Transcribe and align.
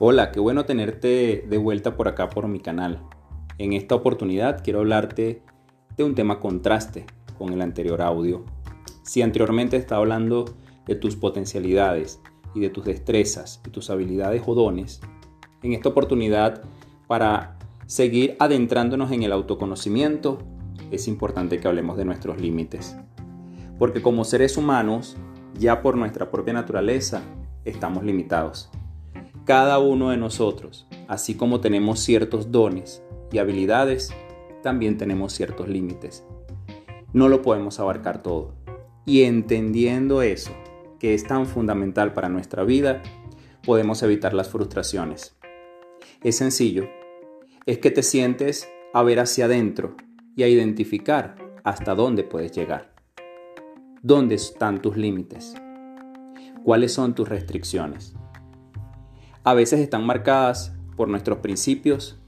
Hola, 0.00 0.30
qué 0.30 0.38
bueno 0.38 0.64
tenerte 0.64 1.44
de 1.48 1.58
vuelta 1.58 1.96
por 1.96 2.06
acá 2.06 2.30
por 2.30 2.46
mi 2.46 2.60
canal. 2.60 3.02
En 3.58 3.72
esta 3.72 3.96
oportunidad 3.96 4.62
quiero 4.62 4.78
hablarte 4.78 5.42
de 5.96 6.04
un 6.04 6.14
tema 6.14 6.38
contraste 6.38 7.04
con 7.36 7.52
el 7.52 7.60
anterior 7.60 8.00
audio. 8.00 8.44
Si 9.02 9.22
anteriormente 9.22 9.76
estaba 9.76 10.00
hablando 10.00 10.44
de 10.86 10.94
tus 10.94 11.16
potencialidades 11.16 12.20
y 12.54 12.60
de 12.60 12.70
tus 12.70 12.84
destrezas 12.84 13.60
y 13.66 13.70
tus 13.70 13.90
habilidades 13.90 14.44
o 14.46 14.54
dones, 14.54 15.00
en 15.64 15.72
esta 15.72 15.88
oportunidad 15.88 16.62
para 17.08 17.58
seguir 17.86 18.36
adentrándonos 18.38 19.10
en 19.10 19.24
el 19.24 19.32
autoconocimiento 19.32 20.38
es 20.92 21.08
importante 21.08 21.58
que 21.58 21.66
hablemos 21.66 21.96
de 21.96 22.04
nuestros 22.04 22.40
límites. 22.40 22.96
Porque 23.80 24.00
como 24.00 24.22
seres 24.22 24.56
humanos, 24.58 25.16
ya 25.58 25.82
por 25.82 25.96
nuestra 25.96 26.30
propia 26.30 26.54
naturaleza, 26.54 27.22
estamos 27.64 28.04
limitados. 28.04 28.70
Cada 29.48 29.78
uno 29.78 30.10
de 30.10 30.18
nosotros, 30.18 30.86
así 31.08 31.34
como 31.34 31.62
tenemos 31.62 32.00
ciertos 32.00 32.52
dones 32.52 33.02
y 33.32 33.38
habilidades, 33.38 34.10
también 34.62 34.98
tenemos 34.98 35.32
ciertos 35.32 35.68
límites. 35.68 36.22
No 37.14 37.30
lo 37.30 37.40
podemos 37.40 37.80
abarcar 37.80 38.22
todo. 38.22 38.56
Y 39.06 39.22
entendiendo 39.22 40.20
eso, 40.20 40.50
que 40.98 41.14
es 41.14 41.26
tan 41.26 41.46
fundamental 41.46 42.12
para 42.12 42.28
nuestra 42.28 42.62
vida, 42.62 43.02
podemos 43.64 44.02
evitar 44.02 44.34
las 44.34 44.50
frustraciones. 44.50 45.34
Es 46.22 46.36
sencillo. 46.36 46.86
Es 47.64 47.78
que 47.78 47.90
te 47.90 48.02
sientes 48.02 48.68
a 48.92 49.02
ver 49.02 49.18
hacia 49.18 49.46
adentro 49.46 49.96
y 50.36 50.42
a 50.42 50.48
identificar 50.48 51.36
hasta 51.64 51.94
dónde 51.94 52.22
puedes 52.22 52.52
llegar. 52.52 52.92
¿Dónde 54.02 54.34
están 54.34 54.82
tus 54.82 54.98
límites? 54.98 55.54
¿Cuáles 56.64 56.92
son 56.92 57.14
tus 57.14 57.26
restricciones? 57.26 58.17
A 59.48 59.54
veces 59.54 59.80
están 59.80 60.04
marcadas 60.04 60.74
por 60.94 61.08
nuestros 61.08 61.38
principios 61.38 62.18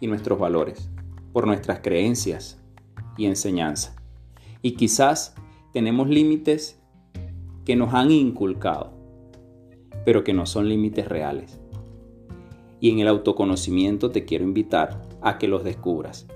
y 0.00 0.06
nuestros 0.06 0.38
valores, 0.38 0.88
por 1.34 1.46
nuestras 1.46 1.80
creencias 1.80 2.58
y 3.18 3.26
enseñanza. 3.26 3.94
Y 4.62 4.70
quizás 4.70 5.34
tenemos 5.74 6.08
límites 6.08 6.80
que 7.66 7.76
nos 7.76 7.92
han 7.92 8.10
inculcado, 8.10 8.94
pero 10.06 10.24
que 10.24 10.32
no 10.32 10.46
son 10.46 10.70
límites 10.70 11.06
reales. 11.06 11.60
Y 12.80 12.88
en 12.88 13.00
el 13.00 13.08
autoconocimiento 13.08 14.10
te 14.10 14.24
quiero 14.24 14.44
invitar 14.44 15.02
a 15.20 15.36
que 15.36 15.48
los 15.48 15.62
descubras, 15.62 16.26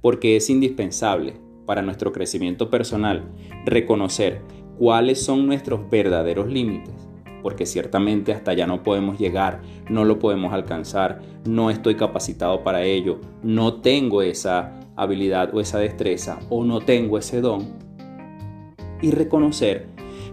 porque 0.00 0.36
es 0.36 0.48
indispensable 0.48 1.34
para 1.66 1.82
nuestro 1.82 2.12
crecimiento 2.12 2.70
personal 2.70 3.30
reconocer 3.66 4.40
cuáles 4.78 5.22
son 5.22 5.46
nuestros 5.46 5.90
verdaderos 5.90 6.48
límites 6.48 7.09
porque 7.42 7.66
ciertamente 7.66 8.32
hasta 8.32 8.52
allá 8.52 8.66
no 8.66 8.82
podemos 8.82 9.18
llegar, 9.18 9.62
no 9.88 10.04
lo 10.04 10.18
podemos 10.18 10.52
alcanzar, 10.52 11.20
no 11.46 11.70
estoy 11.70 11.96
capacitado 11.96 12.62
para 12.62 12.84
ello, 12.84 13.20
no 13.42 13.80
tengo 13.80 14.22
esa 14.22 14.80
habilidad 14.96 15.54
o 15.54 15.60
esa 15.60 15.78
destreza 15.78 16.38
o 16.48 16.64
no 16.64 16.80
tengo 16.80 17.18
ese 17.18 17.40
don. 17.40 17.74
Y 19.02 19.12
reconocer 19.12 19.86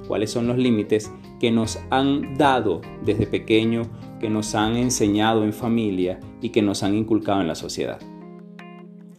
cuáles 0.08 0.31
son 0.31 0.47
los 0.47 0.58
límites 0.58 1.11
que 1.39 1.52
nos 1.52 1.80
han 1.89 2.38
dado 2.38 2.81
desde 3.03 3.28
pequeño, 3.28 3.83
que 4.19 4.30
nos 4.30 4.55
han 4.55 4.75
enseñado 4.75 5.44
en 5.44 5.53
familia 5.53 6.19
y 6.41 6.50
que 6.50 6.61
nos 6.61 6.83
han 6.83 6.95
inculcado 6.95 7.41
en 7.41 7.47
la 7.47 7.55
sociedad. 7.55 8.00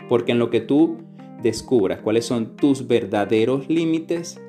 Porque 0.08 0.32
en 0.32 0.38
lo 0.38 0.50
que 0.50 0.60
tú 0.60 0.98
descubras 1.42 2.00
cuáles 2.00 2.26
son 2.26 2.56
tus 2.56 2.86
verdaderos 2.86 3.68
límites, 3.68 4.40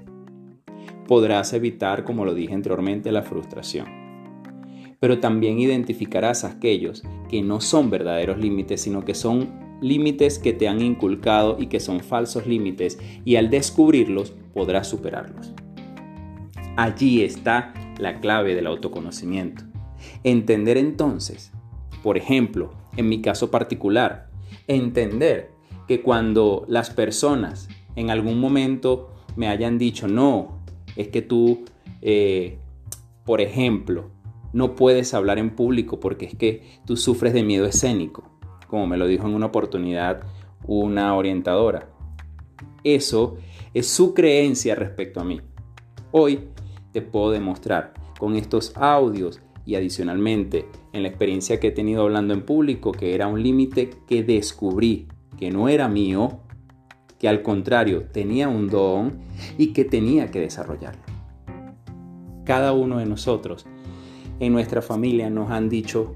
podrás 1.10 1.54
evitar, 1.54 2.04
como 2.04 2.24
lo 2.24 2.36
dije 2.36 2.54
anteriormente, 2.54 3.12
la 3.12 3.24
frustración. 3.24 3.88
Pero 5.00 5.20
también 5.20 5.58
identificarás 5.58 6.44
aquellos 6.44 7.02
que 7.28 7.42
no 7.42 7.62
son 7.62 7.90
verdaderos 7.90 8.38
límites, 8.38 8.82
sino 8.82 9.04
que 9.04 9.16
son 9.16 9.50
límites 9.82 10.38
que 10.38 10.54
te 10.54 10.68
han 10.68 10.82
inculcado 10.82 11.58
y 11.60 11.66
que 11.66 11.80
son 11.80 12.02
falsos 12.02 12.46
límites, 12.46 13.00
y 13.26 13.38
al 13.38 13.50
descubrirlos 13.50 14.36
podrás 14.54 14.88
superarlos. 14.88 15.52
Allí 16.78 17.24
está 17.24 17.74
la 17.98 18.20
clave 18.20 18.54
del 18.54 18.68
autoconocimiento. 18.68 19.64
Entender 20.24 20.78
entonces, 20.78 21.52
por 22.04 22.18
ejemplo, 22.18 22.72
en 22.98 23.10
mi 23.10 23.20
caso 23.20 23.50
particular, 23.50 24.30
entender 24.68 25.50
que 25.88 26.04
cuando 26.04 26.66
las 26.68 26.92
personas 26.92 27.68
en 27.96 28.12
algún 28.12 28.40
momento 28.40 29.10
me 29.36 29.48
hayan 29.48 29.78
dicho, 29.80 30.08
no, 30.08 30.59
es 31.00 31.08
que 31.08 31.22
tú, 31.22 31.64
eh, 32.02 32.58
por 33.24 33.40
ejemplo, 33.40 34.12
no 34.52 34.76
puedes 34.76 35.14
hablar 35.14 35.40
en 35.40 35.56
público 35.56 36.02
porque 36.02 36.26
es 36.26 36.36
que 36.36 36.64
tú 36.86 36.98
sufres 36.98 37.34
de 37.34 37.42
miedo 37.42 37.66
escénico, 37.66 38.24
como 38.68 38.86
me 38.86 38.98
lo 38.98 39.08
dijo 39.08 39.26
en 39.26 39.34
una 39.34 39.46
oportunidad 39.46 40.24
una 40.68 41.16
orientadora. 41.16 41.90
Eso 42.84 43.38
es 43.74 43.88
su 43.88 44.14
creencia 44.14 44.76
respecto 44.76 45.22
a 45.22 45.24
mí. 45.24 45.40
Hoy 46.12 46.50
te 46.92 47.02
puedo 47.02 47.32
demostrar 47.32 47.94
con 48.20 48.36
estos 48.36 48.76
audios 48.76 49.40
y 49.66 49.76
adicionalmente 49.76 50.66
en 50.92 51.04
la 51.04 51.08
experiencia 51.08 51.62
que 51.62 51.68
he 51.68 51.72
tenido 51.72 52.02
hablando 52.02 52.34
en 52.34 52.42
público 52.42 52.92
que 52.92 53.16
era 53.16 53.28
un 53.28 53.42
límite 53.42 53.90
que 54.06 54.24
descubrí 54.24 55.08
que 55.38 55.50
no 55.50 55.70
era 55.70 55.88
mío 55.88 56.42
que 57.20 57.28
al 57.28 57.44
contrario 57.44 58.06
tenía 58.12 58.48
un 58.48 58.68
don 58.70 59.20
y 59.58 59.74
que 59.74 59.86
tenía 59.86 60.32
que 60.32 60.40
desarrollarlo. 60.40 61.02
Cada 62.46 62.74
uno 62.74 62.98
de 62.98 63.06
nosotros 63.06 63.68
en 64.40 64.54
nuestra 64.54 64.82
familia 64.82 65.30
nos 65.30 65.52
han 65.52 65.70
dicho 65.70 66.16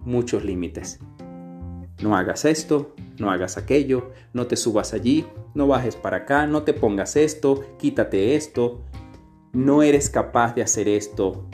muchos 0.00 0.44
límites. 0.44 0.98
No 2.02 2.16
hagas 2.16 2.44
esto, 2.44 2.94
no 3.18 3.30
hagas 3.30 3.56
aquello, 3.56 4.10
no 4.32 4.46
te 4.46 4.56
subas 4.56 4.94
allí, 4.94 5.26
no 5.54 5.66
bajes 5.66 5.96
para 5.96 6.18
acá, 6.18 6.46
no 6.46 6.62
te 6.62 6.72
pongas 6.72 7.16
esto, 7.16 7.64
quítate 7.78 8.36
esto, 8.36 8.82
no 9.52 9.82
eres 9.82 10.10
capaz 10.10 10.54
de 10.54 10.62
hacer 10.62 10.88
esto. 10.88 11.46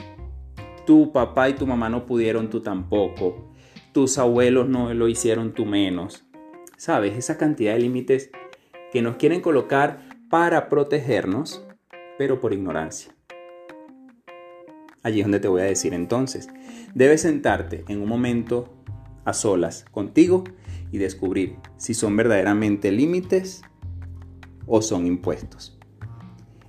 Tu 0.87 1.13
papá 1.13 1.49
y 1.49 1.55
tu 1.55 1.67
mamá 1.67 1.89
no 1.89 2.07
pudieron, 2.07 2.51
tú 2.51 2.61
tampoco. 2.61 3.53
Tus 3.93 4.19
abuelos 4.19 4.69
no 4.69 4.93
lo 4.95 5.09
hicieron, 5.09 5.53
tú 5.53 5.67
menos. 5.67 6.25
¿Sabes? 6.77 7.17
Esa 7.17 7.39
cantidad 7.39 7.75
de 7.75 7.81
límites 7.81 8.31
que 8.93 9.03
nos 9.03 9.17
quieren 9.17 9.41
colocar 9.41 10.01
para 10.29 10.69
protegernos, 10.69 11.65
pero 12.19 12.41
por 12.41 12.53
ignorancia. 12.53 13.15
Allí 15.03 15.21
es 15.21 15.25
donde 15.25 15.41
te 15.41 15.49
voy 15.49 15.63
a 15.63 15.65
decir 15.65 15.95
entonces, 15.95 16.49
debes 16.95 17.23
sentarte 17.23 17.85
en 17.89 18.01
un 18.01 18.09
momento 18.09 18.83
a 19.25 19.33
solas 19.33 19.85
contigo 19.91 20.45
y 20.93 20.99
descubrir 20.99 21.57
si 21.77 21.95
son 21.95 22.17
verdaderamente 22.17 22.93
límites 22.93 23.63
o 24.67 24.83
son 24.83 25.07
impuestos. 25.07 25.79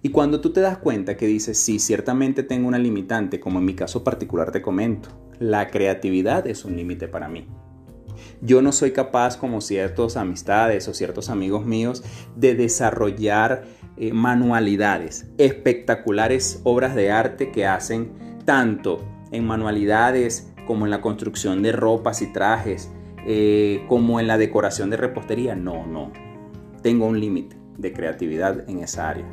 Y 0.02 0.10
cuando 0.10 0.42
tú 0.42 0.52
te 0.52 0.62
das 0.62 0.78
cuenta 0.78 1.16
que 1.16 1.28
dices, 1.28 1.58
sí, 1.58 1.80
ciertamente 1.80 2.44
tengo 2.44 2.68
una 2.68 2.80
limitante, 2.80 3.40
como 3.40 3.60
en 3.60 3.66
mi 3.66 3.74
caso 3.74 4.04
particular 4.04 4.52
te 4.52 4.62
comento, 4.62 5.10
la 5.40 5.70
creatividad 5.70 6.48
es 6.48 6.66
un 6.66 6.76
límite 6.76 7.08
para 7.08 7.30
mí. 7.30 7.48
Yo 8.46 8.62
no 8.62 8.74
soy 8.74 8.92
capaz, 8.92 9.38
como 9.38 9.62
ciertas 9.62 10.18
amistades 10.18 10.90
o 10.90 10.94
ciertos 10.94 11.30
amigos 11.30 11.66
míos, 11.66 12.04
de 12.36 12.56
desarrollar 12.56 13.64
eh, 13.96 14.12
manualidades, 14.12 15.28
espectaculares 15.38 16.60
obras 16.64 16.94
de 16.94 17.10
arte 17.10 17.52
que 17.52 17.66
hacen 17.66 18.12
tanto 18.44 19.00
en 19.32 19.48
manualidades 19.48 20.52
como 20.68 20.84
en 20.84 20.92
la 20.92 21.00
construcción 21.00 21.62
de 21.62 21.72
ropas 21.72 22.22
y 22.22 22.34
trajes, 22.34 22.92
eh, 23.26 23.86
como 23.88 24.20
en 24.20 24.28
la 24.28 24.38
decoración 24.38 24.90
de 24.90 24.98
repostería. 24.98 25.56
No, 25.56 25.88
no. 25.88 26.12
Tengo 26.82 27.06
un 27.06 27.22
límite 27.22 27.56
de 27.78 27.94
creatividad 27.94 28.70
en 28.70 28.80
esa 28.80 29.08
área. 29.08 29.26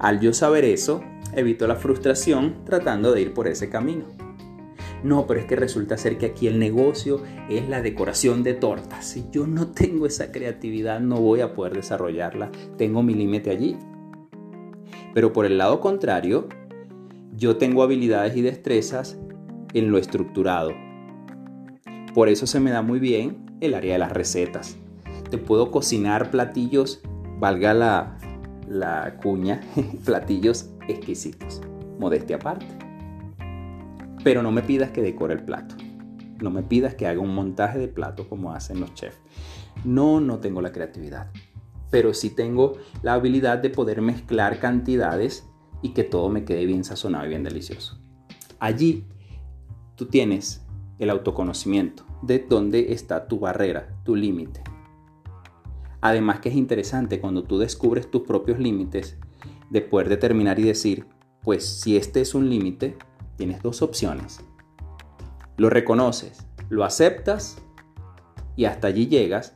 Al 0.00 0.18
yo 0.18 0.32
saber 0.32 0.64
eso, 0.64 1.00
evito 1.32 1.68
la 1.68 1.76
frustración 1.76 2.64
tratando 2.64 3.12
de 3.12 3.20
ir 3.22 3.34
por 3.34 3.46
ese 3.46 3.70
camino. 3.70 4.23
No, 5.04 5.26
pero 5.26 5.38
es 5.38 5.46
que 5.46 5.54
resulta 5.54 5.98
ser 5.98 6.16
que 6.16 6.24
aquí 6.24 6.46
el 6.46 6.58
negocio 6.58 7.22
es 7.50 7.68
la 7.68 7.82
decoración 7.82 8.42
de 8.42 8.54
tortas. 8.54 9.04
Si 9.04 9.26
yo 9.30 9.46
no 9.46 9.68
tengo 9.68 10.06
esa 10.06 10.32
creatividad, 10.32 10.98
no 10.98 11.16
voy 11.20 11.42
a 11.42 11.52
poder 11.52 11.74
desarrollarla. 11.74 12.50
Tengo 12.78 13.02
mi 13.02 13.12
límite 13.12 13.50
allí. 13.50 13.76
Pero 15.12 15.34
por 15.34 15.44
el 15.44 15.58
lado 15.58 15.80
contrario, 15.80 16.48
yo 17.36 17.58
tengo 17.58 17.82
habilidades 17.82 18.34
y 18.34 18.40
destrezas 18.40 19.18
en 19.74 19.90
lo 19.90 19.98
estructurado. 19.98 20.72
Por 22.14 22.30
eso 22.30 22.46
se 22.46 22.58
me 22.58 22.70
da 22.70 22.80
muy 22.80 22.98
bien 22.98 23.44
el 23.60 23.74
área 23.74 23.92
de 23.92 23.98
las 23.98 24.12
recetas. 24.12 24.78
Te 25.30 25.36
puedo 25.36 25.70
cocinar 25.70 26.30
platillos, 26.30 27.02
valga 27.38 27.74
la, 27.74 28.16
la 28.66 29.18
cuña, 29.22 29.60
platillos 30.06 30.70
exquisitos. 30.88 31.60
Modestia 31.98 32.36
aparte. 32.36 32.83
Pero 34.24 34.42
no 34.42 34.50
me 34.50 34.62
pidas 34.62 34.90
que 34.90 35.02
decore 35.02 35.34
el 35.34 35.44
plato. 35.44 35.76
No 36.40 36.50
me 36.50 36.62
pidas 36.62 36.94
que 36.94 37.06
haga 37.06 37.20
un 37.20 37.34
montaje 37.34 37.78
de 37.78 37.88
plato 37.88 38.28
como 38.28 38.52
hacen 38.52 38.80
los 38.80 38.94
chefs. 38.94 39.20
No, 39.84 40.18
no 40.18 40.38
tengo 40.38 40.60
la 40.62 40.72
creatividad. 40.72 41.30
Pero 41.90 42.14
sí 42.14 42.30
tengo 42.30 42.72
la 43.02 43.14
habilidad 43.14 43.58
de 43.58 43.70
poder 43.70 44.00
mezclar 44.00 44.58
cantidades 44.58 45.46
y 45.82 45.90
que 45.90 46.02
todo 46.02 46.30
me 46.30 46.44
quede 46.44 46.64
bien 46.64 46.82
sazonado 46.82 47.26
y 47.26 47.28
bien 47.28 47.44
delicioso. 47.44 48.00
Allí 48.58 49.04
tú 49.94 50.06
tienes 50.06 50.64
el 50.98 51.10
autoconocimiento 51.10 52.04
de 52.22 52.38
dónde 52.38 52.92
está 52.94 53.28
tu 53.28 53.38
barrera, 53.38 53.94
tu 54.04 54.16
límite. 54.16 54.62
Además 56.00 56.40
que 56.40 56.48
es 56.48 56.54
interesante 56.54 57.20
cuando 57.20 57.44
tú 57.44 57.58
descubres 57.58 58.10
tus 58.10 58.22
propios 58.22 58.58
límites 58.58 59.18
de 59.70 59.82
poder 59.82 60.08
determinar 60.08 60.58
y 60.58 60.62
decir, 60.62 61.06
pues 61.42 61.66
si 61.66 61.96
este 61.96 62.20
es 62.22 62.34
un 62.34 62.48
límite, 62.48 62.96
tienes 63.36 63.62
dos 63.62 63.82
opciones. 63.82 64.40
Lo 65.56 65.70
reconoces, 65.70 66.46
lo 66.68 66.84
aceptas 66.84 67.58
y 68.56 68.64
hasta 68.64 68.88
allí 68.88 69.06
llegas, 69.06 69.54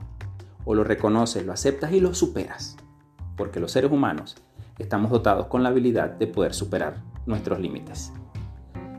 o 0.65 0.75
lo 0.75 0.85
reconoces, 0.85 1.47
lo 1.47 1.53
aceptas 1.53 1.93
y 1.93 2.01
lo 2.01 2.15
superas. 2.15 2.77
Porque 3.37 3.61
los 3.61 3.73
seres 3.73 3.91
humanos 3.91 4.37
estamos 4.79 5.11
dotados 5.11 5.47
con 5.47 5.63
la 5.63 5.71
habilidad 5.71 6.11
de 6.11 6.27
poder 6.27 6.55
superar 6.55 7.03
nuestros 7.27 7.59
límites. 7.61 8.13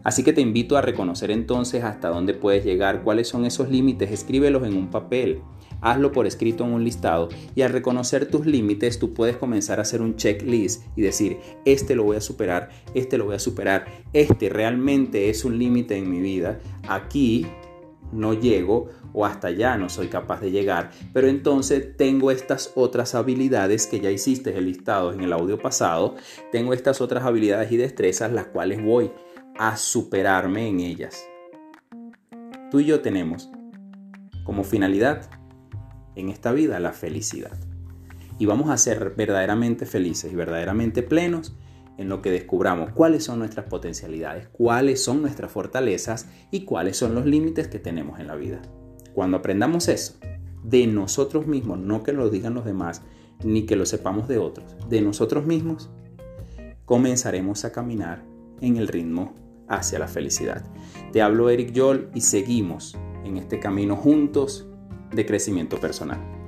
Así 0.04 0.24
que 0.24 0.34
te 0.34 0.42
invito 0.42 0.78
a 0.78 0.82
reconocer 0.82 1.30
entonces 1.30 1.84
hasta 1.84 2.10
dónde 2.10 2.34
puedes 2.34 2.64
llegar, 2.64 3.04
cuáles 3.04 3.28
son 3.28 3.46
esos 3.46 3.70
límites, 3.70 4.12
escríbelos 4.12 4.64
en 4.64 4.76
un 4.76 4.90
papel, 4.90 5.42
hazlo 5.82 6.12
por 6.12 6.28
escrito 6.28 6.64
en 6.64 6.74
un 6.74 6.84
listado 6.84 7.30
y 7.56 7.62
al 7.62 7.72
reconocer 7.72 8.28
tus 8.28 8.46
límites 8.46 9.00
tú 9.00 9.14
puedes 9.14 9.38
comenzar 9.38 9.80
a 9.80 9.84
hacer 9.84 10.02
un 10.02 10.16
checklist 10.16 10.84
y 10.96 11.02
decir, 11.02 11.38
este 11.66 11.96
lo 11.96 12.04
voy 12.04 12.18
a 12.18 12.22
superar, 12.22 12.70
este 12.94 13.18
lo 13.18 13.26
voy 13.26 13.36
a 13.36 13.40
superar, 13.40 13.86
este 14.14 14.50
realmente 14.50 15.30
es 15.30 15.46
un 15.46 15.58
límite 15.58 15.98
en 15.98 16.10
mi 16.10 16.20
vida, 16.20 16.60
aquí 16.88 17.48
no 18.12 18.34
llego 18.34 18.90
o 19.14 19.26
hasta 19.26 19.48
allá 19.48 19.78
no 19.78 19.90
soy 19.90 20.08
capaz 20.08 20.42
de 20.42 20.52
llegar, 20.52 20.92
pero 21.14 21.28
entonces 21.28 21.96
tengo 21.98 22.32
estas 22.32 22.72
otras 22.76 23.16
habilidades 23.16 23.88
que 23.88 24.00
ya 24.00 24.12
hiciste 24.12 24.56
el 24.58 24.66
listado 24.66 25.14
en 25.14 25.22
el 25.22 25.34
audio 25.34 25.58
pasado, 25.58 26.16
tengo 26.52 26.74
estas 26.74 27.02
otras 27.02 27.24
habilidades 27.24 27.72
y 27.72 27.78
destrezas 27.78 28.32
las 28.32 28.48
cuales 28.48 28.84
voy 28.84 29.12
a 29.58 29.78
superarme 29.78 30.68
en 30.68 30.80
ellas. 30.80 31.24
Tú 32.72 32.80
y 32.80 32.86
yo 32.86 33.02
tenemos 33.02 33.50
como 34.44 34.64
finalidad 34.64 35.30
en 36.20 36.30
esta 36.30 36.52
vida 36.52 36.80
la 36.80 36.94
felicidad. 36.94 37.58
Y 38.38 38.46
vamos 38.46 38.70
a 38.70 38.78
ser 38.78 39.14
verdaderamente 39.18 39.86
felices 39.86 40.32
y 40.32 40.36
verdaderamente 40.36 41.04
plenos 41.04 41.56
en 41.98 42.08
lo 42.08 42.22
que 42.22 42.32
descubramos 42.32 42.92
cuáles 42.92 43.26
son 43.26 43.40
nuestras 43.40 43.66
potencialidades, 43.66 44.48
cuáles 44.48 45.04
son 45.04 45.22
nuestras 45.22 45.52
fortalezas 45.52 46.30
y 46.50 46.64
cuáles 46.64 46.96
son 46.96 47.14
los 47.14 47.26
límites 47.26 47.68
que 47.68 47.80
tenemos 47.80 48.22
en 48.22 48.28
la 48.28 48.36
vida. 48.36 48.62
Cuando 49.14 49.38
aprendamos 49.38 49.90
eso 49.90 50.16
de 50.64 50.88
nosotros 50.88 51.48
mismos, 51.48 51.78
no 51.78 52.04
que 52.04 52.14
lo 52.14 52.30
digan 52.30 52.54
los 52.54 52.64
demás, 52.64 53.02
ni 53.44 53.66
que 53.66 53.76
lo 53.76 53.86
sepamos 53.86 54.30
de 54.30 54.38
otros, 54.38 54.78
de 54.88 55.02
nosotros 55.02 55.46
mismos, 55.46 55.90
comenzaremos 56.86 57.66
a 57.66 57.74
caminar 57.74 58.24
en 58.62 58.78
el 58.78 58.88
ritmo 58.88 59.36
hacia 59.68 60.00
la 60.00 60.08
felicidad. 60.08 60.64
Te 61.12 61.22
hablo 61.22 61.50
Eric 61.50 61.74
Joel 61.76 62.10
y 62.14 62.22
seguimos 62.22 62.98
en 63.26 63.36
este 63.36 63.60
camino 63.60 63.98
juntos 63.98 64.69
de 65.12 65.26
crecimiento 65.26 65.80
personal. 65.80 66.39